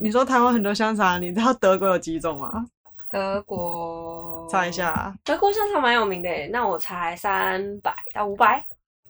[0.00, 2.64] 你说台湾很多香肠，你知道德国有几种吗？
[3.10, 5.12] 德国， 猜一下。
[5.24, 8.64] 德国香肠蛮有名的，那我猜三百到五百。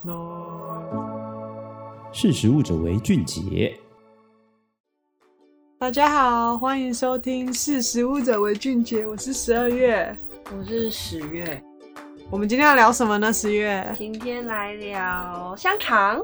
[0.00, 0.48] No。
[2.12, 3.78] 识食物者为俊杰。
[5.78, 10.16] 大家好，欢迎收听《识食物者为俊杰》，我是十二月，
[10.50, 11.62] 我是十月。
[12.30, 13.30] 我们今天要聊什么呢？
[13.30, 16.18] 十月，今天来聊香肠。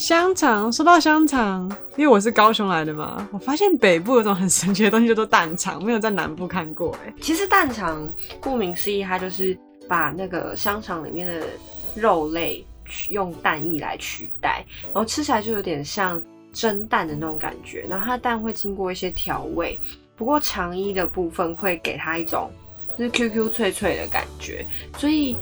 [0.00, 7.12] 香肠，说到香肠，因为我是高雄来的嘛，我发现北部有种很神奇的东西叫做蛋肠，没有在南部看过哎。
[7.20, 9.54] 其实蛋肠顾名思义，它就是
[9.86, 11.46] 把那个香肠里面的
[11.94, 12.64] 肉类
[13.10, 16.20] 用蛋液来取代，然后吃起来就有点像
[16.50, 17.84] 蒸蛋的那种感觉。
[17.86, 19.78] 然后它的蛋会经过一些调味，
[20.16, 22.50] 不过肠衣的部分会给它一种
[22.96, 24.64] 就是 Q Q 脆脆的感觉。
[24.96, 25.36] 所以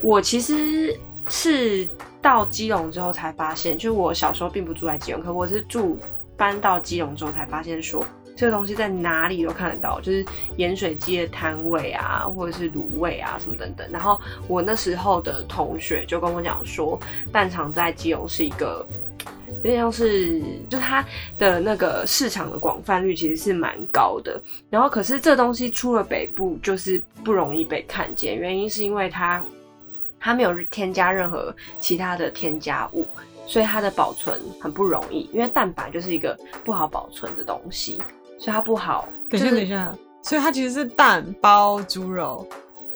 [0.00, 1.86] 我其实是。
[2.20, 5.98] 到基隆之后才发现，就是我小时候并不住在基隆，可我是住
[6.36, 8.04] 搬到基隆之后才发现说，
[8.36, 10.24] 这个东西在哪里都看得到，就是
[10.56, 13.88] 盐水鸡的摊位啊，或者是卤味啊什么等等。
[13.90, 16.98] 然后我那时候的同学就跟我讲说，
[17.32, 18.84] 蛋肠在基隆是一个
[19.62, 21.04] 有点像是，就它
[21.38, 24.40] 的那个市场的广泛率其实是蛮高的。
[24.70, 29.42] 然后可是这东西出了北部就是不容易被看见，原因是因为它。
[30.20, 33.06] 它没有添加任何其他的添加物，
[33.46, 35.28] 所以它的保存很不容易。
[35.32, 37.98] 因为蛋白就是一个不好保存的东西，
[38.38, 39.08] 所以它不好。
[39.28, 42.46] 等一下，等一下，所以它其实是蛋包猪肉？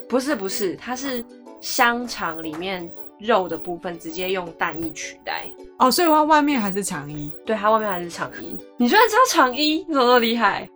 [0.08, 1.24] 不是，不是，它是
[1.60, 5.46] 香肠里面肉的部分直接用蛋液取代。
[5.78, 7.32] 哦，所以它外面还是肠衣？
[7.46, 8.56] 对，它外面还是肠衣。
[8.76, 9.84] 你居然知道肠衣？
[9.88, 10.68] 你怎么那么厉害？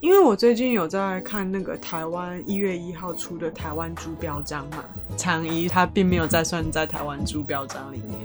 [0.00, 4.84] 因为我最近有在看那个台湾一月一号出的台湾猪标章嘛，
[5.16, 8.16] 长衣它并没有再算在台湾猪标章里面。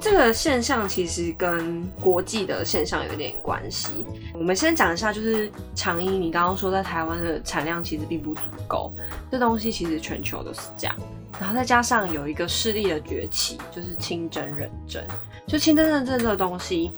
[0.00, 4.06] 这个现象其实跟国际的现象有点关系。
[4.32, 8.94] 我们先讲一下，就是长衣，你刚刚说在台湾的产量其实并不足够，
[9.28, 10.94] 这东西其实全球都是这样。
[11.40, 15.04] 然后再加上有一个势力的崛起，就是清真认证，
[15.48, 16.92] 就清真认证这个东西。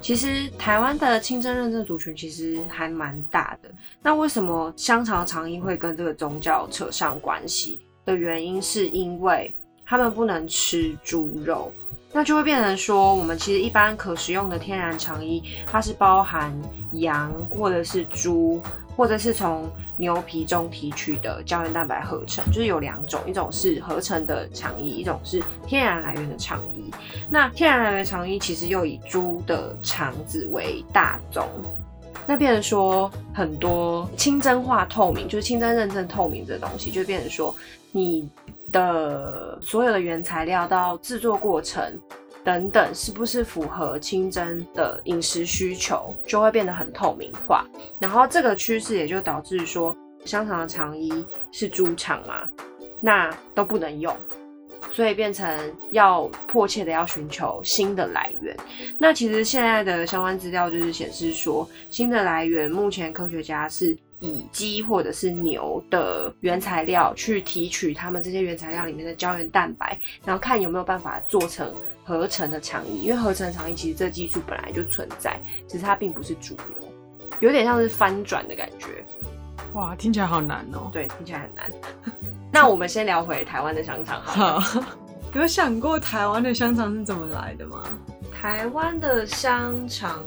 [0.00, 3.70] 其实台湾的清真认证族群其实还蛮大的。
[4.02, 9.54] 那为什么香肠肠衣会跟这个宗教扯上关系的原因，是因为
[9.84, 11.72] 他们不能吃猪肉，
[12.12, 16.52] 那就会变成说，我们其实一般可食用的天然肠衣，它是包含
[16.92, 18.60] 羊或者是猪。
[18.96, 26.90] 或者是从牛皮中提取的胶原蛋白合成，就是有两种，一种是合成的肠衣，一种是天然来源的肠衣。
[27.30, 31.46] 那天然来源肠衣其实又以猪的肠子为大宗，
[32.26, 37.54] 那变成说很多清真化透明，就是清真认证透明这东西，就变成说
[37.92, 38.28] 你
[38.70, 41.82] 的所有的原材料到制作过程。
[42.44, 47.64] 等等，是不是符合清真的饮食需求，就会变得很透明化。
[48.00, 52.48] 然后这个趋势也就导致说，香肠的肠衣是猪肠嘛，
[53.00, 54.12] 那都不能用，
[54.90, 58.56] 所以变成要迫切的要寻求新的来源。
[58.98, 71.72] 那其实现在的相关资料就是显示说，新的来源目前科学家是以鸡或者是牛的原材料去提取他们这些原材料里面的胶原蛋白，然后看有没有办法做成。
[72.04, 76.88] 合成的肠衣，因为合成的肠衣其实这技术本来就存在，只是它并不是主流，
[77.40, 79.04] 有点像是翻转的感觉。
[79.74, 80.90] 哇，听起来好难哦。
[80.92, 81.70] 对，听起来很难。
[82.52, 84.60] 那我们先聊回台湾的香肠好。
[84.60, 84.82] 好，
[85.34, 87.82] 有想过台湾的香肠是怎么来的吗？
[88.32, 90.22] 台湾的香肠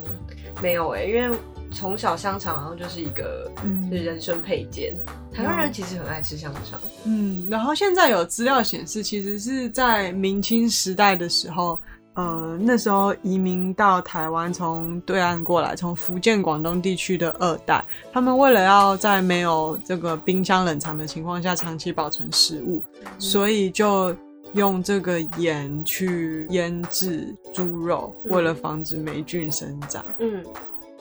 [0.62, 1.38] 没有哎、欸，因为。
[1.78, 3.52] 从小香肠好像就是一个
[3.90, 6.80] 是人生配件，嗯、台湾人其实很爱吃香肠。
[7.04, 11.78] 嗯，然后现在有资料显示，其实是在明清时代的时候，
[12.14, 24.16] 呃，那时候移民到台湾，从对岸过来，从福建、广东地区的二代，他们为了要在没有这个冰箱冷藏的情况下长期保存食物，嗯、所以就
[24.54, 30.02] 用这个盐去腌制猪肉，嗯、为了防止霉菌生长。
[30.20, 30.42] 嗯。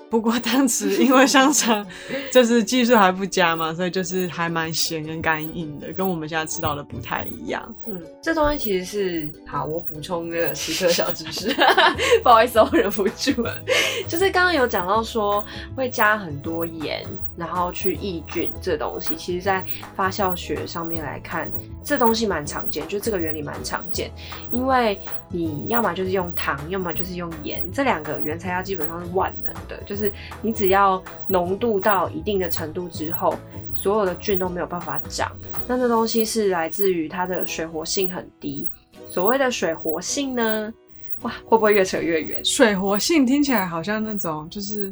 [0.10, 1.86] 不过当时 因为香肠
[2.32, 7.76] 就是技术还不佳嘛，所以就是还蛮咸跟干硬的，跟我们现在吃到的不太一样。
[7.88, 11.56] 嗯，这东西其实是好，我补充个食科小知识，
[12.24, 13.60] 不好意思，我忍不住了。
[14.08, 15.44] 就是刚刚有讲到说
[15.76, 17.06] 会加很多盐，
[17.36, 19.66] 然后去抑菌，这东西其实在
[19.96, 21.50] 发酵学上面来看，
[21.84, 24.12] 这东西蛮常见，就这个原理蛮常见。
[24.52, 25.00] 因为
[25.30, 29.96] 你要么就是用糖，要么就是用盐，这两个原材料基本上是万能的，就。
[29.96, 30.12] 是
[30.42, 33.34] 你只要浓度到一定的程度之后，
[33.74, 35.32] 所有的菌都没有办法长。
[35.70, 38.68] 那这东西是来自于它的水活性很低。
[39.08, 40.74] 所谓的水活性呢，
[41.22, 42.44] 哇，会不会越扯越远？
[42.44, 44.92] 水活性听起来好像那种就是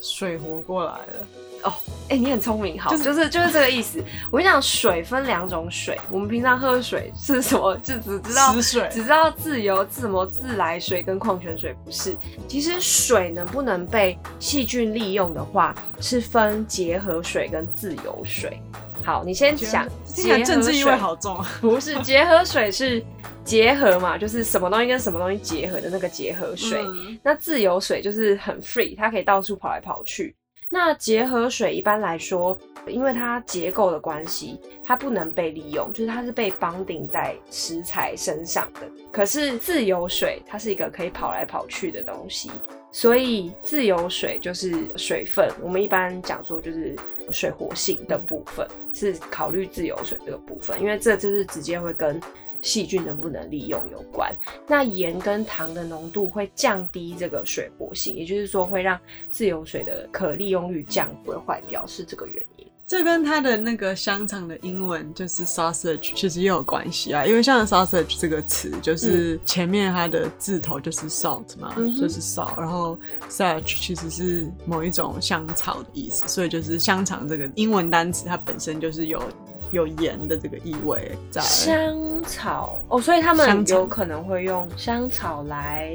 [0.00, 1.26] 水活过来了。
[1.64, 1.72] 哦，
[2.04, 4.00] 哎、欸，你很聪明，好，就是就是就是这个意思。
[4.30, 7.76] 我跟你讲，水分两种水，我们平常喝水是什么？
[7.78, 12.16] 就只知道水，只知道自由、自什么自来水跟矿泉水，不是。
[12.46, 18.62] 其实水能不能被细菌利用的话，是分结合水跟自由水。
[19.08, 21.42] 好，你先想，听起来政治意味好重。
[21.62, 23.02] 不是结合水是
[23.42, 26.84] 结合嘛，就是什么东西跟什么东西结合的那个结合水。
[26.84, 30.36] 嗯、那自由水就是很 free，它可以到处跑来跑去。
[30.68, 38.80] 那结合水一般来说，因为它结构的关系，它不能被利用，就是它是被绑定在食材身上的。
[39.10, 42.50] 可是自由水，它是一个可以跑来跑去的东西，
[42.92, 45.50] 所以自由水就是水分。
[45.62, 46.94] 我们一般讲说就是
[47.32, 52.20] 水活性的部分，是考虑自由水这个部分，因为这就是直接会跟。
[52.60, 54.34] 细菌能不能利用有关，
[54.66, 58.98] 那盐跟糖的浓度会降低这个水活性，也就是说会让
[59.30, 62.57] 自由水的可利用率降，不会坏掉，是这个原因。
[62.88, 72.98] 这跟它的那个香肠的英文就是 sausage 其实也有关系啊，因为像 sausage 这个词，就是前面它的字头就是 salt 嘛，嗯、就是 salt，然后
[73.28, 79.22] sage 其实是某一种香草的意思，所以就是香肠这个英文单词它本身就是有。
[79.70, 85.94] 有盐的这个意味在香草哦，所以他们有可能会用香草来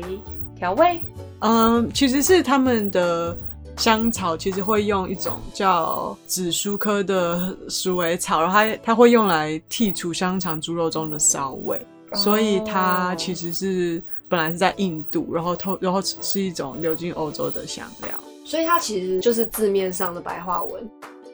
[0.56, 1.02] 调味。
[1.40, 3.36] 嗯，其实是他们的
[3.78, 11.78] 香草其实会用一种叫紫苏科的鼠尾草，然后它它会用来剔除香肠猪肉中的骚味，
[12.12, 18.12] 哦，所以它其实是本来是在印度，然后偷然后是一种流进欧洲的香料，
[18.46, 20.90] 所以它其实就是字面上的白话文。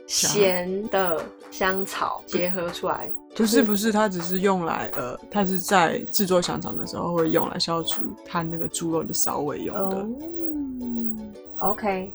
[0.07, 10.07] 咸的香草结合出来，不是不是，它只是用来呃，它是在制作香肠的时候会用来消除它那个猪肉的骚味用的。
[11.59, 12.11] Oh, OK。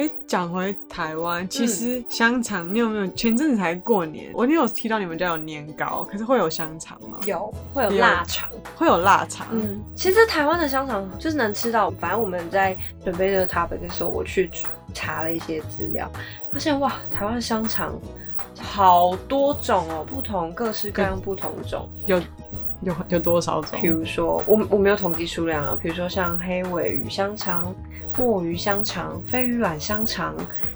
[0.00, 4.30] 哎，讲回台湾，其实香肠，嗯、你有没有前阵子才过年？
[4.32, 7.18] 我你有提到你们家有年糕，可是会有香肠吗？
[7.26, 9.46] 有，会有腊肠，会有腊肠。
[9.52, 11.90] 嗯，其实台湾的香肠就是能吃到。
[11.90, 12.74] 反正我们在
[13.04, 14.50] 准备这个 topic 的时候，我去
[14.94, 16.10] 查了一些资料，
[16.50, 17.92] 发现哇，台湾香肠
[18.58, 22.18] 好多种哦，不同各式各样不同种，有
[22.80, 23.78] 有有多少种？
[23.82, 27.74] 比如说，我我没有统计数量啊，比如说像黑尾鱼香肠。
[28.16, 30.34] 墨鱼香肠、飞鱼软香肠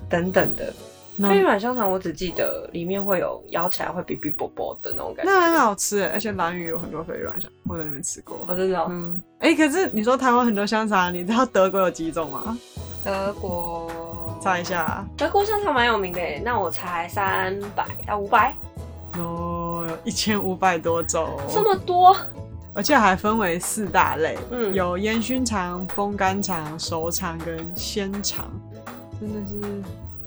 [0.08, 0.72] 等等的。
[1.16, 8.44] 飞鱼软香肠我只记得里面会有咬起来会哔哔啵啵的那种感觉，那很好吃，而且蓝屿有很多飞鱼软香肠，我在那边吃过。
[8.48, 8.88] 哦，真的哦？
[8.90, 9.22] 嗯。
[9.38, 12.58] 哎、欸，可是你说台湾很多香肠，你知道德国有几种吗？
[13.04, 13.88] 德国，
[14.40, 15.04] 猜一下。
[15.16, 18.52] 德国香肠蛮有名的，那我猜三百到五百。
[19.16, 21.28] 哦，一千五百多种。
[21.48, 22.16] 这么多？
[22.74, 28.50] 而且还分为四大类，嗯，有烟熏肠、风干肠、熟肠跟鲜肠，
[29.20, 29.60] 真的是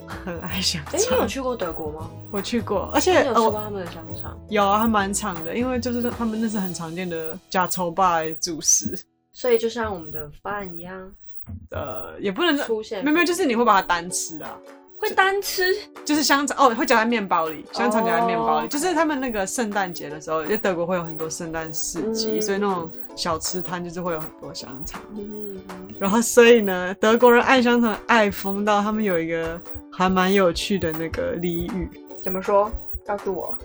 [0.07, 0.93] 很爱香肠。
[0.93, 2.09] 哎、欸，你有去过德国吗？
[2.31, 4.37] 我去过，而且有吃过他们的香肠、哦。
[4.49, 8.97] 有啊，还蛮长的，因为就是他们那是很常见的假抽拜主食。
[9.33, 11.11] 所以就像我们的饭一样，
[11.71, 14.57] 呃，也不能出现，没有没有，就是你会把它单吃啊。
[14.97, 15.63] 会单吃，
[16.03, 18.69] 就是香肠哦，会夹在面包里，香肠夹在面包里，oh.
[18.69, 22.45] 就是他们那个圣诞节的时候，因为德国会有很多圣诞市集，mm -hmm.
[22.45, 24.99] 所以那种小吃摊就是会有很多香肠。
[25.13, 25.59] Mm -hmm.
[25.99, 29.59] 然后所以呢，德国人爱香肠爱疯到他们有一个
[29.91, 31.89] 还蛮有趣的那个俚语，
[32.23, 32.71] 怎么说？
[33.05, 33.57] 告诉我，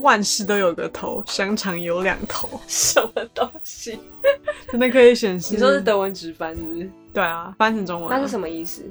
[0.00, 3.98] 万事都有个头，香肠有两头， 什么东西？
[4.70, 5.54] 真的可以显示？
[5.54, 6.90] 你说是德文直翻是不是？
[7.14, 8.82] 对啊，翻成中文，那是什么意思？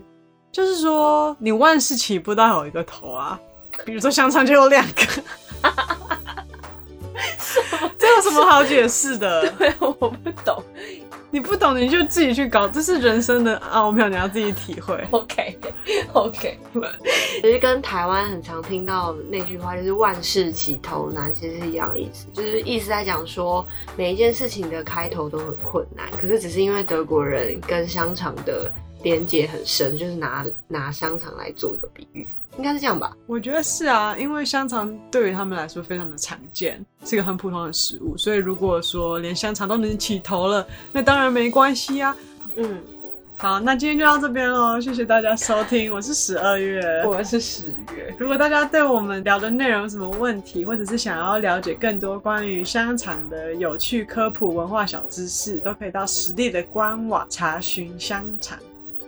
[0.52, 3.40] 就是说，你万事起步都有一个头啊，
[3.86, 5.06] 比如说香肠就有两个，
[7.98, 9.50] 这有什么好解释的？
[9.52, 10.62] 对，我不懂，
[11.30, 15.02] 你不懂你就自己去搞，这是人生的奥妙，你要自己体会。
[15.12, 16.60] OK，OK，
[17.42, 23.66] 其实跟台湾很常听到那句话就是“万事起头难”，其实是一样的意思，就是意思在讲说
[23.96, 28.70] 每一件事情的开头都很困难，可是只是因为德国人跟香肠的。
[29.04, 32.28] 连结很深，就是拿拿香肠来做一个比喻，
[32.58, 33.16] 应该是这样吧？
[33.28, 42.16] 我觉得是啊，因为香肠对于他们来说非常的常见，是个很普通的食物，所以如果说连香肠都能起头了，那当然没关系啊。
[42.58, 42.80] 嗯，
[43.38, 48.14] 好，那今天就到这边喽，谢谢大家收听，我是十二月， 我是十月。
[48.20, 58.60] 如果大家对我们聊的内容有什么问题，或者是想要了解更多关于香肠的有趣科普文化小知识，都可以到实地的官网查询香肠。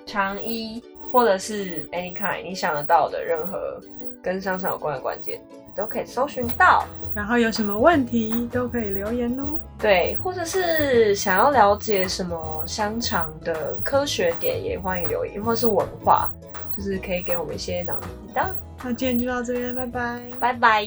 [0.05, 0.81] 肠衣，
[1.11, 3.79] 或者是 any kind 你想得到的任何
[4.21, 5.39] 跟香肠有关的关键
[5.75, 6.85] 都可以搜寻到。
[7.15, 9.59] 然后有什么问题都可以留言哦。
[9.79, 16.31] 对，或者是想要了解什么香肠的科学点，也欢迎留言，或是文化，
[16.75, 18.55] 就是可以给我们一些脑力的。
[18.83, 20.85] 那今天就到这边，拜拜，拜拜。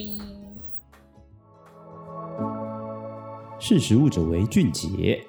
[3.58, 5.24] 识食物者为俊杰。